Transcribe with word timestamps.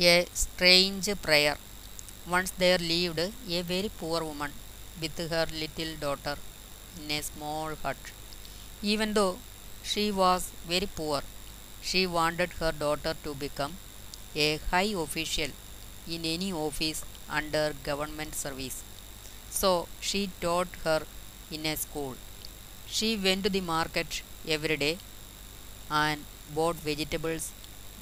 A 0.00 0.26
strange 0.32 1.08
prayer. 1.20 1.58
Once 2.26 2.50
there 2.52 2.78
lived 2.78 3.18
a 3.18 3.62
very 3.62 3.90
poor 3.90 4.24
woman 4.24 4.52
with 5.00 5.18
her 5.18 5.46
little 5.52 5.94
daughter 5.96 6.36
in 6.98 7.10
a 7.10 7.20
small 7.22 7.74
hut. 7.82 7.96
Even 8.82 9.12
though 9.14 9.38
she 9.82 10.10
was 10.12 10.52
very 10.66 10.86
poor, 10.86 11.22
she 11.82 12.06
wanted 12.06 12.52
her 12.60 12.72
daughter 12.72 13.14
to 13.24 13.34
become 13.34 13.76
a 14.34 14.58
high 14.70 14.92
official 15.06 15.50
in 16.08 16.24
any 16.24 16.52
office 16.52 17.04
under 17.28 17.74
government 17.82 18.34
service. 18.34 18.84
So 19.50 19.88
she 20.00 20.30
taught 20.40 20.68
her 20.84 21.02
in 21.50 21.66
a 21.66 21.76
school. 21.76 22.16
She 22.86 23.16
went 23.16 23.44
to 23.44 23.50
the 23.50 23.62
market 23.62 24.22
every 24.46 24.76
day 24.76 24.98
and 25.90 26.24
bought 26.54 26.76
vegetables. 26.76 27.52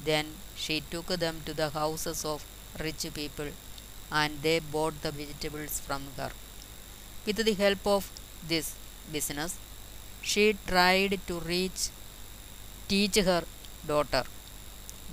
Then 0.03 0.35
she 0.55 0.81
took 0.81 1.07
them 1.07 1.41
to 1.45 1.53
the 1.53 1.69
houses 1.69 2.25
of 2.25 2.45
rich 2.79 3.05
people 3.13 3.49
and 4.11 4.41
they 4.41 4.59
bought 4.59 5.01
the 5.01 5.11
vegetables 5.11 5.79
from 5.79 6.03
her. 6.17 6.31
With 7.25 7.37
the 7.45 7.53
help 7.53 7.85
of 7.85 8.09
this 8.47 8.75
business, 9.11 9.57
she 10.21 10.57
tried 10.67 11.19
to 11.27 11.39
reach 11.41 11.89
teach 12.87 13.15
her 13.17 13.43
daughter 13.85 14.23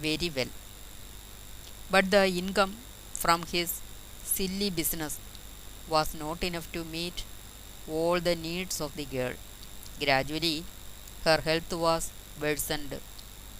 very 0.00 0.30
well. 0.34 0.48
But 1.90 2.10
the 2.10 2.26
income 2.26 2.76
from 3.14 3.44
his 3.44 3.80
silly 4.22 4.68
business 4.70 5.18
was 5.88 6.14
not 6.14 6.42
enough 6.44 6.70
to 6.72 6.84
meet 6.84 7.24
all 7.88 8.20
the 8.20 8.34
needs 8.36 8.80
of 8.80 8.96
the 8.96 9.04
girl. 9.06 9.34
Gradually, 10.00 10.64
her 11.24 11.40
health 11.40 11.72
was 11.72 12.10
worsened 12.40 13.00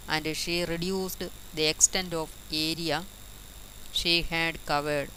and 0.09 0.37
she 0.37 0.65
reduced 0.65 1.23
the 1.55 1.65
extent 1.67 2.15
of 2.15 2.31
area 2.53 3.05
she 3.93 4.23
had 4.23 4.65
covered. 4.67 5.11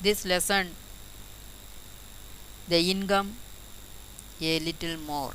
This 0.00 0.24
lessened 0.24 0.74
the 2.68 2.80
income 2.90 3.36
a 4.40 4.58
little 4.60 4.96
more. 4.96 5.34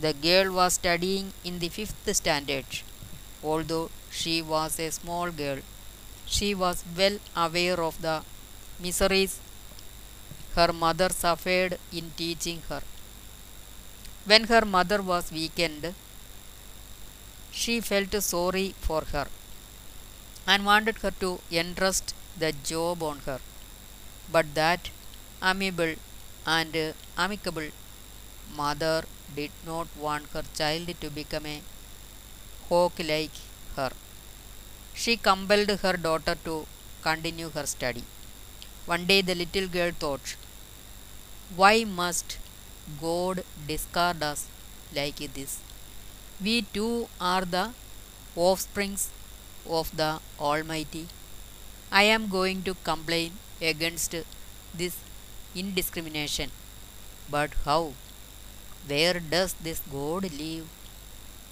The 0.00 0.12
girl 0.14 0.52
was 0.52 0.74
studying 0.74 1.32
in 1.44 1.58
the 1.60 1.68
fifth 1.68 2.14
standard. 2.16 2.64
Although 3.42 3.90
she 4.10 4.42
was 4.42 4.78
a 4.80 4.90
small 4.90 5.30
girl, 5.30 5.58
she 6.26 6.54
was 6.54 6.84
well 6.96 7.18
aware 7.36 7.80
of 7.80 8.00
the 8.02 8.22
miseries 8.80 9.38
her 10.54 10.72
mother 10.72 11.08
suffered 11.10 11.78
in 11.92 12.10
teaching 12.16 12.62
her. 12.68 12.82
When 14.24 14.44
her 14.44 14.64
mother 14.64 15.02
was 15.02 15.30
weakened, 15.32 15.94
she 17.52 17.80
felt 17.80 18.14
sorry 18.22 18.74
for 18.80 19.02
her 19.12 19.28
and 20.46 20.66
wanted 20.66 20.98
her 20.98 21.10
to 21.10 21.40
entrust 21.50 22.14
the 22.36 22.52
job 22.52 23.02
on 23.02 23.20
her. 23.20 23.40
But 24.30 24.54
that 24.54 24.90
amiable 25.42 25.94
and 26.46 26.94
amicable 27.16 27.70
mother 28.54 29.04
did 29.34 29.52
not 29.66 29.88
want 29.96 30.28
her 30.32 30.44
child 30.54 30.94
to 31.00 31.10
become 31.10 31.46
a 31.46 31.62
hawk 32.68 32.98
like 33.00 33.32
her. 33.76 33.90
She 34.94 35.16
compelled 35.16 35.68
her 35.80 35.96
daughter 35.96 36.36
to 36.44 36.68
continue 37.02 37.50
her 37.50 37.66
study. 37.66 38.04
One 38.86 39.06
day 39.06 39.22
the 39.22 39.34
little 39.34 39.68
girl 39.68 39.92
thought, 39.92 40.36
Why 41.54 41.84
must 41.84 42.38
God 43.00 43.44
discard 43.66 44.22
us 44.22 44.46
like 44.94 45.16
this? 45.34 45.58
We 46.42 46.62
too 46.62 47.08
are 47.20 47.44
the 47.44 47.72
offsprings 48.34 49.10
of 49.66 49.96
the 49.96 50.20
Almighty. 50.40 51.06
I 51.92 52.04
am 52.04 52.28
going 52.28 52.62
to 52.64 52.74
complain 52.84 53.38
against 53.60 54.14
this 54.74 54.96
indiscrimination. 55.54 56.50
But 57.30 57.54
how? 57.64 57.94
Where 58.86 59.20
does 59.20 59.54
this 59.54 59.80
God 59.92 60.32
live? 60.32 60.68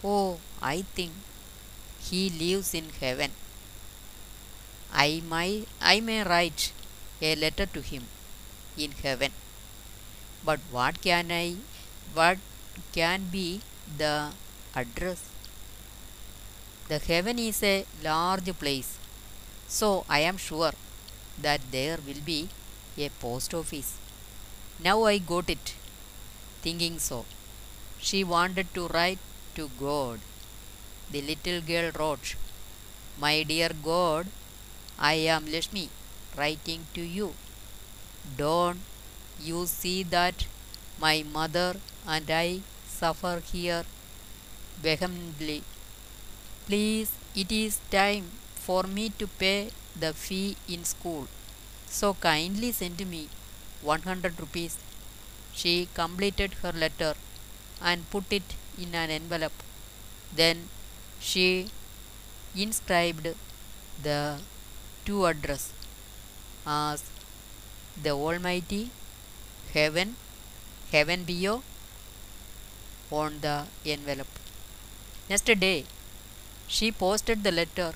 Oh, 0.04 0.41
I 0.62 0.82
think 0.82 1.12
he 2.00 2.31
lives 2.31 2.75
in 2.75 2.91
heaven. 3.00 3.32
I 4.93 5.22
may, 5.25 5.66
I 5.81 6.00
may 6.00 6.25
write 6.25 6.72
a 7.22 7.37
letter 7.37 7.65
to 7.66 7.81
him 7.81 8.09
in 8.77 8.93
heaven. 8.93 9.32
But 10.44 10.59
what 10.72 11.00
can 11.00 11.31
I, 11.31 11.56
what 12.12 12.38
can 12.93 13.28
be 13.31 13.60
the 13.97 14.32
address? 14.74 15.22
The 16.88 16.98
heaven 16.98 17.38
is 17.38 17.62
a 17.62 17.84
large 18.02 18.50
place, 18.58 18.98
so 19.66 20.04
I 20.08 20.20
am 20.20 20.36
sure 20.36 20.72
that 21.40 21.60
there 21.70 21.98
will 22.06 22.22
be 22.24 22.48
a 22.96 23.08
post 23.10 23.54
office. 23.54 23.96
Now 24.82 25.04
I 25.04 25.18
got 25.18 25.50
it, 25.50 25.74
thinking 26.62 26.98
so. 26.98 27.24
She 27.98 28.24
wanted 28.24 28.72
to 28.74 28.88
write 28.88 29.18
to 29.56 29.70
God. 29.78 30.20
The 31.10 31.22
little 31.22 31.60
girl 31.60 31.90
wrote, 31.98 32.36
My 33.18 33.42
dear 33.42 33.70
God, 33.82 34.28
I 34.98 35.14
am 35.14 35.50
Lakshmi 35.50 35.90
writing 36.36 36.86
to 36.94 37.02
you. 37.02 37.34
Don't 38.36 38.80
you 39.40 39.66
see 39.66 40.02
that 40.04 40.46
my 40.98 41.22
mother 41.22 41.76
and 42.06 42.30
I 42.30 42.60
suffer 42.86 43.42
here 43.52 43.84
vehemently? 44.83 45.62
Please, 46.66 47.12
it 47.34 47.50
is 47.50 47.81
time 47.91 48.31
for 48.55 48.83
me 48.84 49.09
to 49.19 49.27
pay 49.27 49.71
the 49.99 50.12
fee 50.12 50.56
in 50.69 50.84
school. 50.84 51.27
So 51.87 52.15
kindly 52.15 52.72
send 52.72 53.05
me 53.09 53.28
100 53.83 54.39
rupees. 54.39 54.77
She 55.53 55.89
completed 55.94 56.55
her 56.62 56.72
letter 56.72 57.15
and 57.81 58.09
put 58.11 58.33
it 58.33 58.55
in 58.78 58.94
an 58.94 59.11
envelope. 59.11 59.62
Then 60.34 60.69
she 61.21 61.69
inscribed 62.55 63.28
the 64.03 64.39
two 65.05 65.27
address 65.27 65.72
as 66.66 67.03
the 68.03 68.10
Almighty 68.10 68.91
Heaven, 69.72 70.16
Heaven 70.93 71.25
P.O. 71.25 71.62
on 73.10 73.41
the 73.41 73.66
envelope. 73.87 74.28
Next 75.31 75.44
day, 75.44 75.84
she 76.66 76.91
posted 76.91 77.44
the 77.44 77.53
letter 77.53 77.93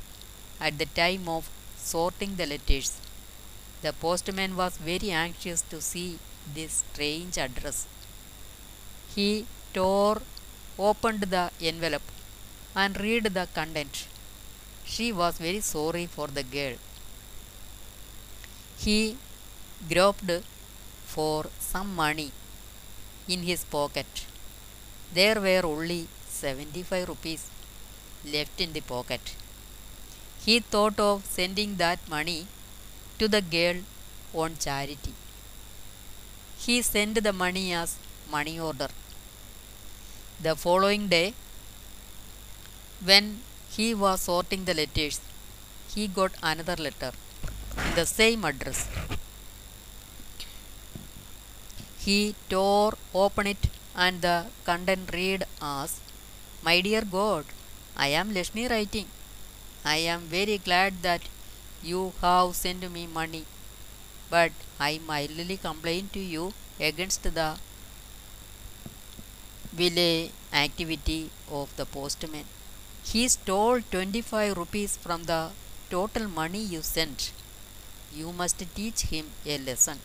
at 0.60 0.76
the 0.78 0.84
time 0.84 1.28
of 1.28 1.48
sorting 1.76 2.36
the 2.36 2.46
letters. 2.46 2.90
The 3.80 3.92
postman 3.94 4.54
was 4.54 4.76
very 4.76 5.10
anxious 5.10 5.62
to 5.70 5.80
see 5.80 6.18
this 6.54 6.84
strange 6.84 7.38
address. 7.38 7.86
He 9.14 9.46
tore 9.72 10.20
opened 10.78 11.22
the 11.34 11.50
envelope 11.60 12.08
and 12.76 13.00
read 13.00 13.24
the 13.38 13.48
content. 13.54 14.06
She 14.84 15.10
was 15.10 15.38
very 15.38 15.60
sorry 15.60 16.06
for 16.06 16.26
the 16.28 16.42
girl. 16.42 16.76
He 18.84 19.16
groped 19.90 20.32
for 21.06 21.46
some 21.60 21.94
money 21.94 22.30
in 23.26 23.42
his 23.42 23.64
pocket. 23.64 24.26
There 25.14 25.40
were 25.40 25.64
only 25.64 26.08
75 26.42 27.08
rupees 27.12 27.42
left 28.34 28.60
in 28.64 28.72
the 28.76 28.82
pocket. 28.92 29.34
He 30.44 30.54
thought 30.72 30.98
of 31.08 31.24
sending 31.38 31.76
that 31.82 32.00
money 32.16 32.40
to 33.18 33.28
the 33.34 33.42
girl 33.56 33.78
on 34.42 34.56
charity. 34.66 35.14
He 36.64 36.76
sent 36.82 37.22
the 37.26 37.32
money 37.44 37.66
as 37.72 37.96
money 38.30 38.58
order. 38.68 38.88
The 40.46 40.54
following 40.64 41.08
day, 41.08 41.34
when 43.10 43.26
he 43.76 43.88
was 43.94 44.22
sorting 44.22 44.64
the 44.64 44.74
letters, 44.74 45.20
he 45.94 46.06
got 46.18 46.32
another 46.42 46.76
letter 46.86 47.12
in 47.86 47.94
the 47.94 48.06
same 48.06 48.44
address. 48.44 48.80
He 52.04 52.34
tore 52.48 52.94
open 53.14 53.46
it 53.46 53.68
and 53.94 54.22
the 54.22 54.36
content 54.64 55.10
read 55.12 55.44
as 55.60 56.00
My 56.62 56.80
dear 56.80 57.02
God, 57.02 57.44
I 57.94 58.08
am 58.08 58.32
Lakshmi 58.32 58.66
writing. 58.66 59.06
I 59.84 59.96
am 59.96 60.22
very 60.22 60.58
glad 60.58 61.02
that 61.02 61.22
you 61.82 62.14
have 62.22 62.56
sent 62.56 62.90
me 62.90 63.06
money, 63.06 63.44
but 64.30 64.52
I 64.80 64.98
mildly 65.06 65.58
complain 65.58 66.10
to 66.14 66.20
you 66.20 66.54
against 66.80 67.22
the 67.24 67.58
village 69.72 70.30
activity 70.52 71.28
of 71.50 71.74
the 71.76 71.84
postman. 71.84 72.44
He 73.02 73.26
stole 73.28 73.80
25 73.90 74.56
rupees 74.56 74.96
from 74.96 75.24
the 75.24 75.50
total 75.90 76.28
money 76.28 76.60
you 76.60 76.82
sent. 76.82 77.32
You 78.14 78.32
must 78.32 78.62
teach 78.76 79.02
him 79.14 79.32
a 79.46 79.58
lesson. 79.58 80.00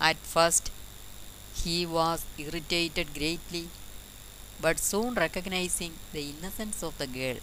At 0.00 0.16
first, 0.16 0.70
he 1.54 1.84
was 1.86 2.24
irritated 2.38 3.14
greatly, 3.14 3.68
but 4.60 4.78
soon 4.78 5.14
recognizing 5.14 5.94
the 6.12 6.30
innocence 6.30 6.82
of 6.82 6.98
the 6.98 7.06
girl, 7.06 7.38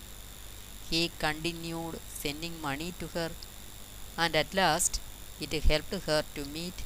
he 0.89 1.12
continued 1.19 2.00
sending 2.07 2.62
money 2.62 2.94
to 3.00 3.07
her, 3.07 3.31
and 4.17 4.35
at 4.35 4.53
last 4.53 5.00
it 5.39 5.53
helped 5.63 5.94
her 6.09 6.23
to 6.35 6.45
meet 6.45 6.83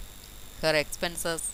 her 0.61 0.75
expenses 0.75 1.51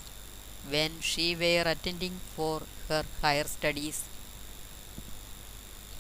when 0.67 0.99
she 1.01 1.35
were 1.35 1.63
attending 1.65 2.19
for 2.35 2.63
her 2.89 3.03
higher 3.21 3.45
studies 3.45 4.05